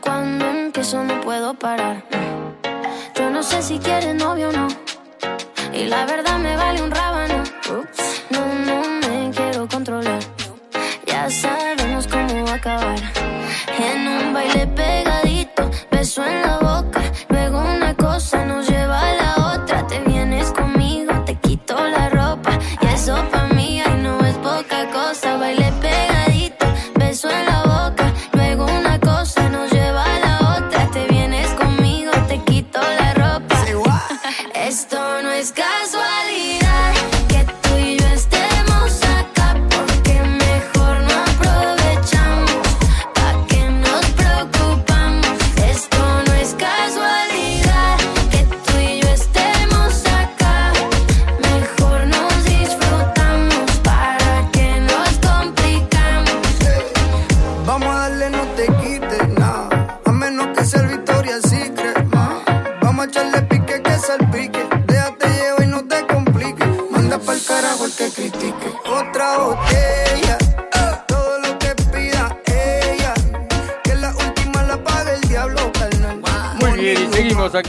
[0.00, 2.02] Cuando empiezo no puedo parar.
[3.14, 4.03] Yo no sé si quieres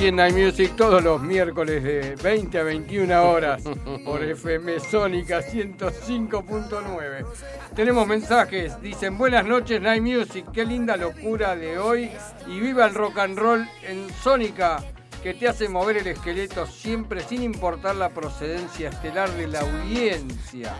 [0.08, 3.64] en Night Music todos los miércoles de 20 a 21 horas
[4.04, 7.26] por FM Sónica 105.9.
[7.76, 12.12] Tenemos mensajes, dicen buenas noches Night Music, qué linda locura de hoy
[12.46, 14.84] y viva el rock and roll en Sónica
[15.24, 20.76] que te hace mover el esqueleto siempre sin importar la procedencia estelar de la audiencia.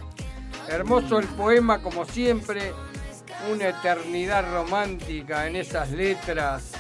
[0.68, 2.74] Hermoso el poema como siempre,
[3.52, 6.74] una eternidad romántica en esas letras.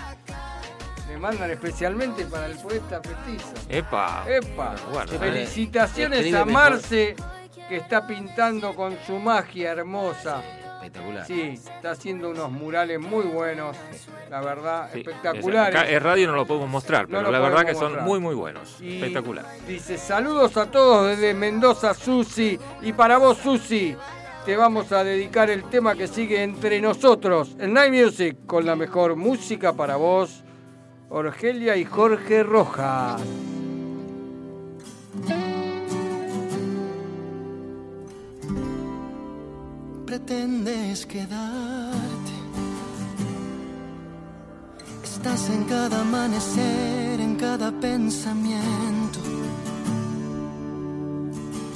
[1.15, 3.53] Me mandan especialmente para el poeta petizo.
[3.69, 4.25] Epa.
[4.27, 4.75] Epa.
[4.91, 6.51] Bueno, Felicitaciones a mejor.
[6.51, 7.15] Marce
[7.69, 10.43] que está pintando con su magia hermosa.
[10.83, 11.25] Espectacular.
[11.25, 13.77] Sí, está haciendo unos murales muy buenos,
[14.29, 15.73] la verdad, Sí, espectaculares.
[15.73, 18.81] acá en radio no lo podemos mostrar, pero la verdad que son muy, muy buenos.
[18.81, 19.45] Y Espectacular.
[19.65, 22.59] Dice, saludos a todos desde Mendoza, Susi.
[22.81, 23.95] Y para vos, Susi,
[24.45, 28.75] te vamos a dedicar el tema que sigue entre nosotros, en Night Music, con la
[28.75, 30.43] mejor música para vos,
[31.09, 33.21] Orgelia y Jorge Rojas.
[40.25, 42.35] pretendes quedarte.
[45.03, 49.19] Estás en cada amanecer, en cada pensamiento,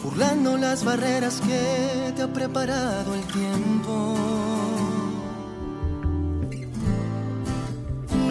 [0.04, 4.59] burlando las barreras que te ha preparado el tiempo.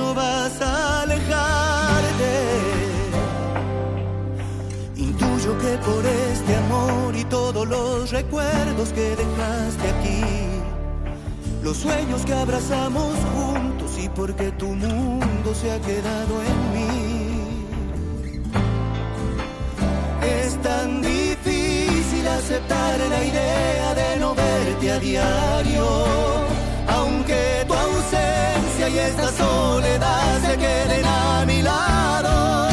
[0.09, 2.35] No vas a alejarte.
[4.97, 10.23] Intuyo que por este amor y todos los recuerdos que dejaste aquí,
[11.63, 16.89] los sueños que abrazamos juntos y porque tu mundo se ha quedado en mí.
[20.23, 25.85] Es tan difícil aceptar la idea de no verte a diario,
[28.91, 32.69] y esta soledad se queden a mi lado.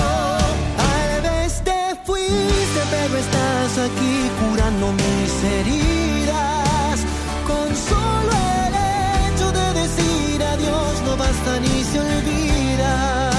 [0.78, 7.00] Tal vez te fuiste, pero estás aquí curando mis heridas.
[7.46, 8.32] Con solo
[8.66, 8.74] el
[9.26, 13.32] hecho de decir adiós no basta ni se olvida.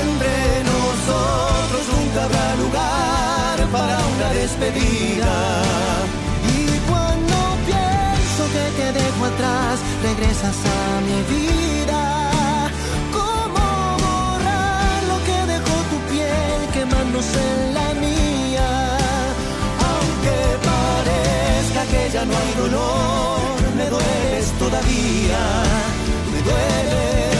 [0.00, 0.34] Entre
[0.72, 5.91] nosotros nunca habrá lugar para una despedida.
[9.24, 12.02] Atrás, regresas a mi vida.
[13.12, 13.64] ¿Cómo
[14.04, 18.68] borrar lo que dejó tu piel quemándose en la mía?
[19.90, 20.36] Aunque
[20.70, 25.40] parezca que ya no hay dolor, me dueles todavía,
[26.32, 27.31] me dueles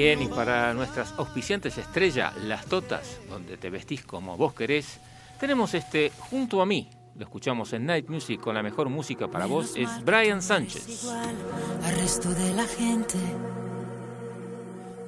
[0.00, 4.98] bien, y para nuestras auspiciantes estrella, Las Totas, donde te vestís como vos querés,
[5.38, 6.88] tenemos este Junto a mí.
[7.16, 11.02] Lo escuchamos en Night Music con la mejor música para vos, es Brian Sánchez.
[11.02, 11.36] igual
[11.84, 13.18] al resto de la gente.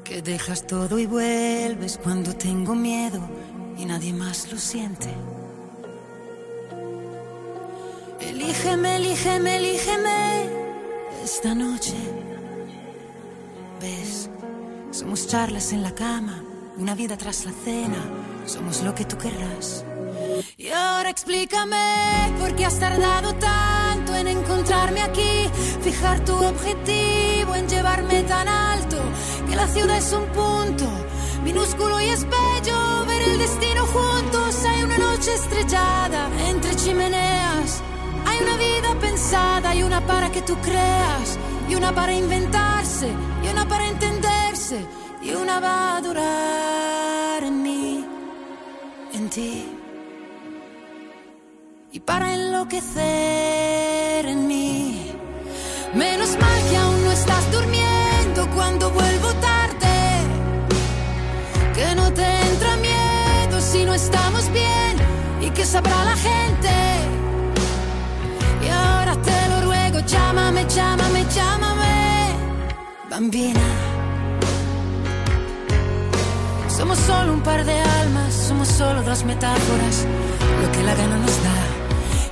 [0.04, 3.20] Que dejas todo y vuelves cuando tengo miedo
[3.78, 5.08] y nadie más lo siente.
[8.20, 10.50] Elígeme, elígeme, elígeme
[11.24, 11.94] esta noche.
[13.80, 14.28] ¿Ves?
[14.92, 16.42] Somos charlas en la cama,
[16.76, 17.96] una vida tras la cena.
[18.44, 19.86] Somos lo que tú querrás.
[20.58, 25.48] Y ahora explícame por qué has tardado tanto en encontrarme aquí,
[25.80, 28.98] fijar tu objetivo en llevarme tan alto,
[29.48, 30.86] que la ciudad es un punto
[31.42, 34.64] minúsculo y es ver el destino juntos.
[34.66, 37.82] Hay una noche estrellada entre chimeneas,
[38.26, 41.38] hay una vida pensada y una para que tú creas,
[41.68, 43.08] y una para inventarse,
[43.42, 43.81] y una para
[45.22, 48.04] y una va a durar en mí,
[49.12, 49.82] en ti
[51.92, 55.12] y para enloquecer en mí.
[55.94, 59.96] Menos mal que aún no estás durmiendo cuando vuelvo tarde.
[61.74, 64.96] Que no te entra miedo si no estamos bien
[65.42, 66.72] y que sabrá la gente.
[68.64, 72.34] Y ahora te lo ruego, llámame, llámame, llámame,
[73.10, 74.01] bambina.
[76.82, 80.04] Somos solo un par de almas, somos solo dos metáforas,
[80.62, 81.58] lo que la gana nos da.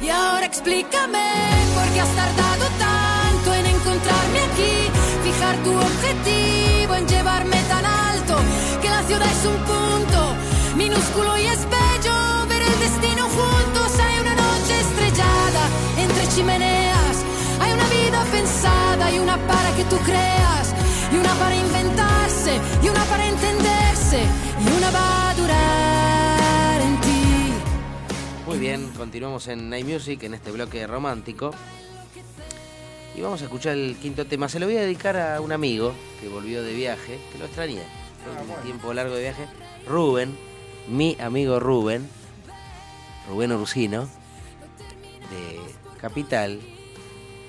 [0.00, 1.24] Y ahora explícame
[1.72, 4.74] por qué has tardado tanto en encontrarme aquí,
[5.22, 8.34] fijar tu objetivo en llevarme tan alto,
[8.82, 10.20] que la ciudad es un punto
[10.74, 12.16] minúsculo y es bello
[12.48, 13.88] ver el destino juntos.
[14.04, 15.62] Hay una noche estrellada
[15.96, 17.16] entre chimeneas,
[17.60, 20.74] hay una vida pensada y una para que tú creas,
[21.12, 23.26] y una para inventarse, y una para
[24.12, 27.52] y una va a durar en ti.
[28.44, 31.52] Muy bien, continuamos en Night Music, en este bloque romántico.
[33.16, 34.48] Y vamos a escuchar el quinto tema.
[34.48, 37.82] Se lo voy a dedicar a un amigo que volvió de viaje, que lo extrañé.
[38.24, 39.46] Fue un tiempo largo de viaje.
[39.86, 40.36] Rubén,
[40.88, 42.08] mi amigo Rubén,
[43.28, 44.08] Rubén Orsino,
[45.30, 45.60] de
[46.00, 46.58] Capital,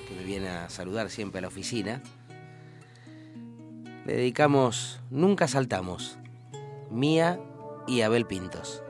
[0.07, 2.03] que me viene a saludar siempre a la oficina.
[4.05, 6.19] Le dedicamos Nunca Saltamos,
[6.91, 7.39] Mía
[7.87, 8.83] y Abel Pintos.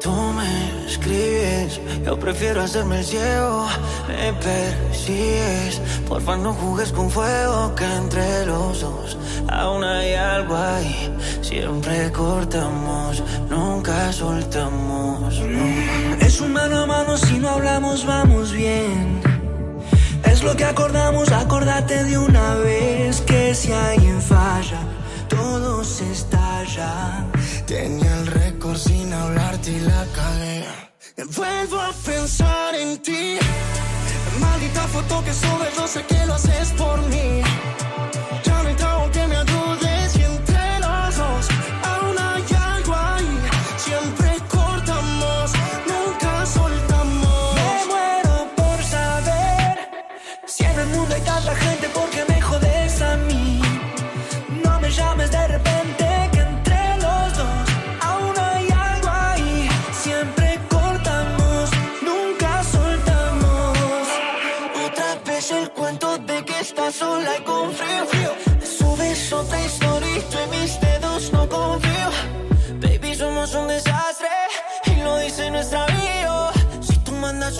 [0.00, 3.66] Tú me escribes, yo prefiero hacerme el ciego.
[4.06, 9.18] Me persigues, porfa no jugues con fuego que entre los dos
[9.48, 11.14] aún hay algo ahí.
[11.40, 15.40] Siempre cortamos, nunca soltamos.
[15.40, 16.26] no.
[16.26, 19.20] Es un mano a mano si no hablamos, vamos bien.
[20.24, 24.80] Es lo que acordamos, acordate de una vez que si alguien falla,
[25.38, 27.26] todo se estalla.
[27.66, 30.64] Tenía el récord sin hablarte y la cagué.
[31.36, 33.38] Vuelvo a pensar en ti.
[34.40, 37.42] Maldita foto que subes, no sé que lo haces por mí.
[38.44, 39.36] Ya no hay que me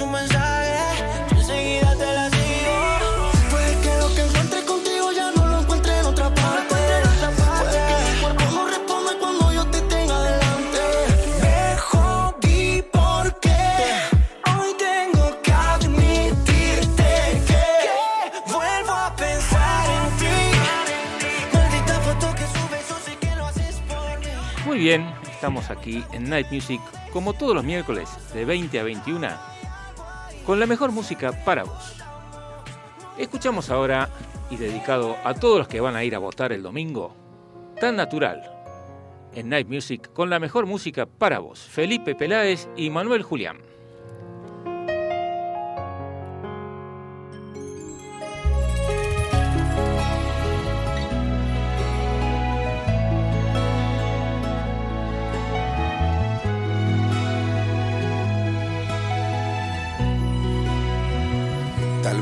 [0.09, 0.75] un mensaje
[1.37, 2.77] enseguida te la sigo.
[3.51, 6.75] Puede que lo que encuentre contigo Ya no lo encuentre en otra parte.
[7.61, 10.81] Puede que mi cuerpo no responda Cuando yo te tenga delante.
[11.43, 13.59] Me jodí porque
[14.57, 17.11] Hoy tengo que admitirte
[17.49, 17.65] que
[18.53, 20.37] Vuelvo a pensar en ti.
[21.53, 23.83] Maldita foto que subes Yo sé que lo haces
[24.65, 26.81] Muy bien, estamos aquí en Night Music,
[27.13, 29.58] como todos los miércoles, de 20 a 21,
[30.49, 31.93] con la mejor música para vos.
[33.19, 34.09] Escuchamos ahora,
[34.51, 37.15] y dedicado a todos los que van a ir a votar el domingo,
[37.79, 38.51] Tan Natural,
[39.35, 43.68] en Night Music, con la mejor música para vos, Felipe Peláez y Manuel Julián.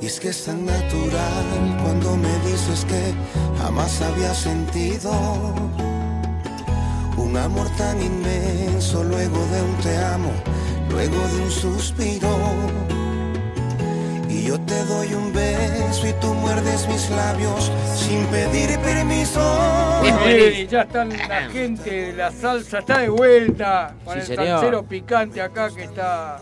[0.00, 3.12] y es que es tan natural cuando me dices que
[3.62, 5.12] jamás había sentido
[7.16, 10.32] un amor tan inmenso luego de un te amo,
[10.90, 12.28] luego de un suspiro.
[14.28, 19.40] Y yo te doy un beso y tú muerdes mis labios sin pedir permiso.
[20.26, 24.46] Sí, ya están la gente, la salsa está de vuelta con Sí, el señor.
[24.46, 26.40] salsero picante acá que está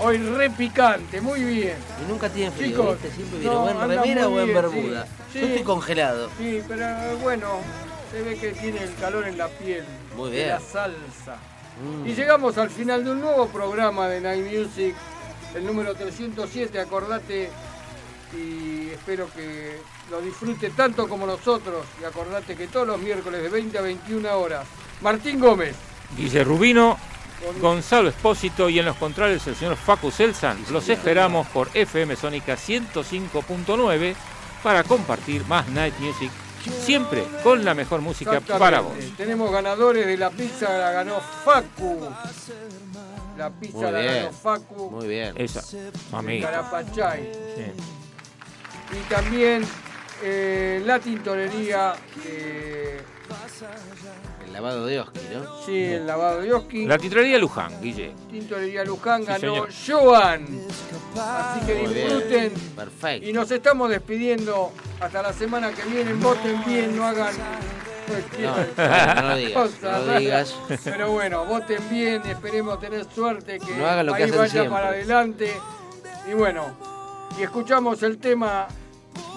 [0.00, 1.76] hoy re picante, muy bien.
[2.04, 3.16] Y nunca tienen frío, Chicos, ¿viste?
[3.16, 5.06] Siempre no, viene o en remera o en bien, bermuda.
[5.32, 5.40] sí.
[5.40, 5.46] Yo Sí.
[5.52, 6.30] estoy congelado.
[6.38, 6.86] Sí, pero
[7.22, 7.48] bueno,
[8.12, 9.84] se ve que tiene el calor en la piel
[10.16, 10.48] Muy de bien.
[10.50, 11.36] la salsa.
[11.82, 12.06] Mm.
[12.06, 14.94] Y llegamos al final de un nuevo programa de Night Music,
[15.56, 17.50] el número 307, acordate
[18.36, 19.78] y espero que
[20.10, 24.38] lo disfrute tanto como nosotros y acordate que todos los miércoles de 20 a 21
[24.38, 24.66] horas,
[25.00, 25.74] Martín Gómez,
[26.16, 26.96] Guille Rubino,
[27.60, 30.58] Gonzalo Espósito y en los controles el señor Facu Selsan.
[30.70, 34.14] Los esperamos por FM Sónica 105.9
[34.62, 36.30] para compartir más Night Music,
[36.84, 38.94] siempre con la mejor música para vos.
[39.16, 42.08] Tenemos ganadores de la pizza, la ganó Facu.
[43.36, 44.14] La pizza Muy la bien.
[44.14, 44.90] ganó Facu.
[44.90, 45.34] Muy bien.
[45.36, 46.50] Esa, de mamita.
[46.50, 47.32] Carapachay.
[47.56, 48.96] Sí.
[48.96, 49.64] Y también
[50.22, 53.00] eh, la tintorería, eh,
[54.46, 55.62] El lavado de Oski, ¿no?
[55.64, 56.86] sí, el lavado de Oski.
[56.86, 58.12] La titularía Luján, Guille.
[58.30, 59.66] Tintorería Luján Sí, ganó.
[59.86, 60.46] Joan.
[61.18, 62.08] Así que Muy bien.
[62.08, 62.52] disfruten.
[62.76, 63.28] Perfecto.
[63.28, 66.12] Y nos estamos despidiendo hasta la semana que viene.
[66.14, 67.34] Voten bien, no hagan
[68.06, 70.54] cualquier No, no lo digas, cosa no lo digas.
[70.84, 74.50] Pero bueno, voten bien, esperemos tener suerte, que No hagan lo el que hacen vaya
[74.50, 74.70] siempre.
[74.70, 75.52] para adelante.
[76.30, 76.66] Y bueno,
[77.38, 78.66] y escuchamos el tema,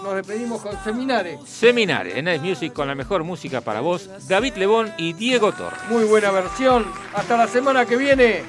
[0.04, 1.40] nos despedimos con Seminares.
[1.46, 5.80] Seminares en Night Music con la mejor música para vos, David Lebón y Diego Torres.
[5.90, 6.86] Muy buena versión.
[7.14, 8.44] Hasta la semana que viene.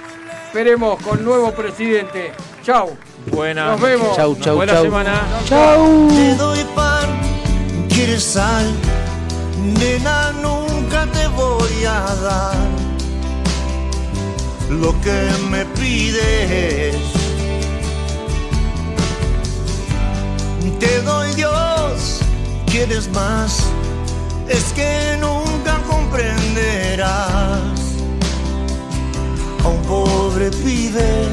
[0.46, 2.32] Esperemos con nuevo presidente.
[2.64, 2.96] Chau.
[3.30, 3.72] Buena.
[3.72, 4.16] Nos vemos.
[4.16, 4.84] Chau, chau, Buena chau.
[4.84, 5.20] semana.
[5.48, 7.08] Te doy pan,
[7.88, 8.72] quieres sal,
[9.78, 12.56] nena, nunca te voy a dar
[14.70, 17.17] lo que me pides.
[20.80, 22.20] Te doy Dios,
[22.66, 23.62] quieres más,
[24.48, 27.78] es que nunca comprenderás.
[29.64, 31.28] A un pobre pibe.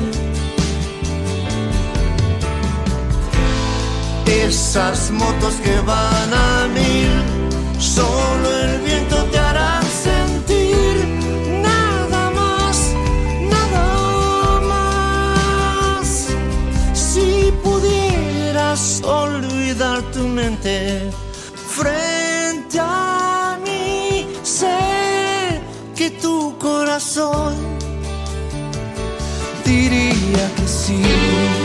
[4.25, 7.23] Esas motos que van a mil,
[7.79, 9.39] solo el viento te
[19.03, 21.09] olvidar tu mente
[21.69, 25.61] frente a mí, sé
[25.95, 27.55] que tu corazón
[29.63, 31.64] diría que sí.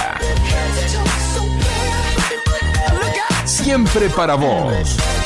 [3.71, 5.20] Siempre para vos.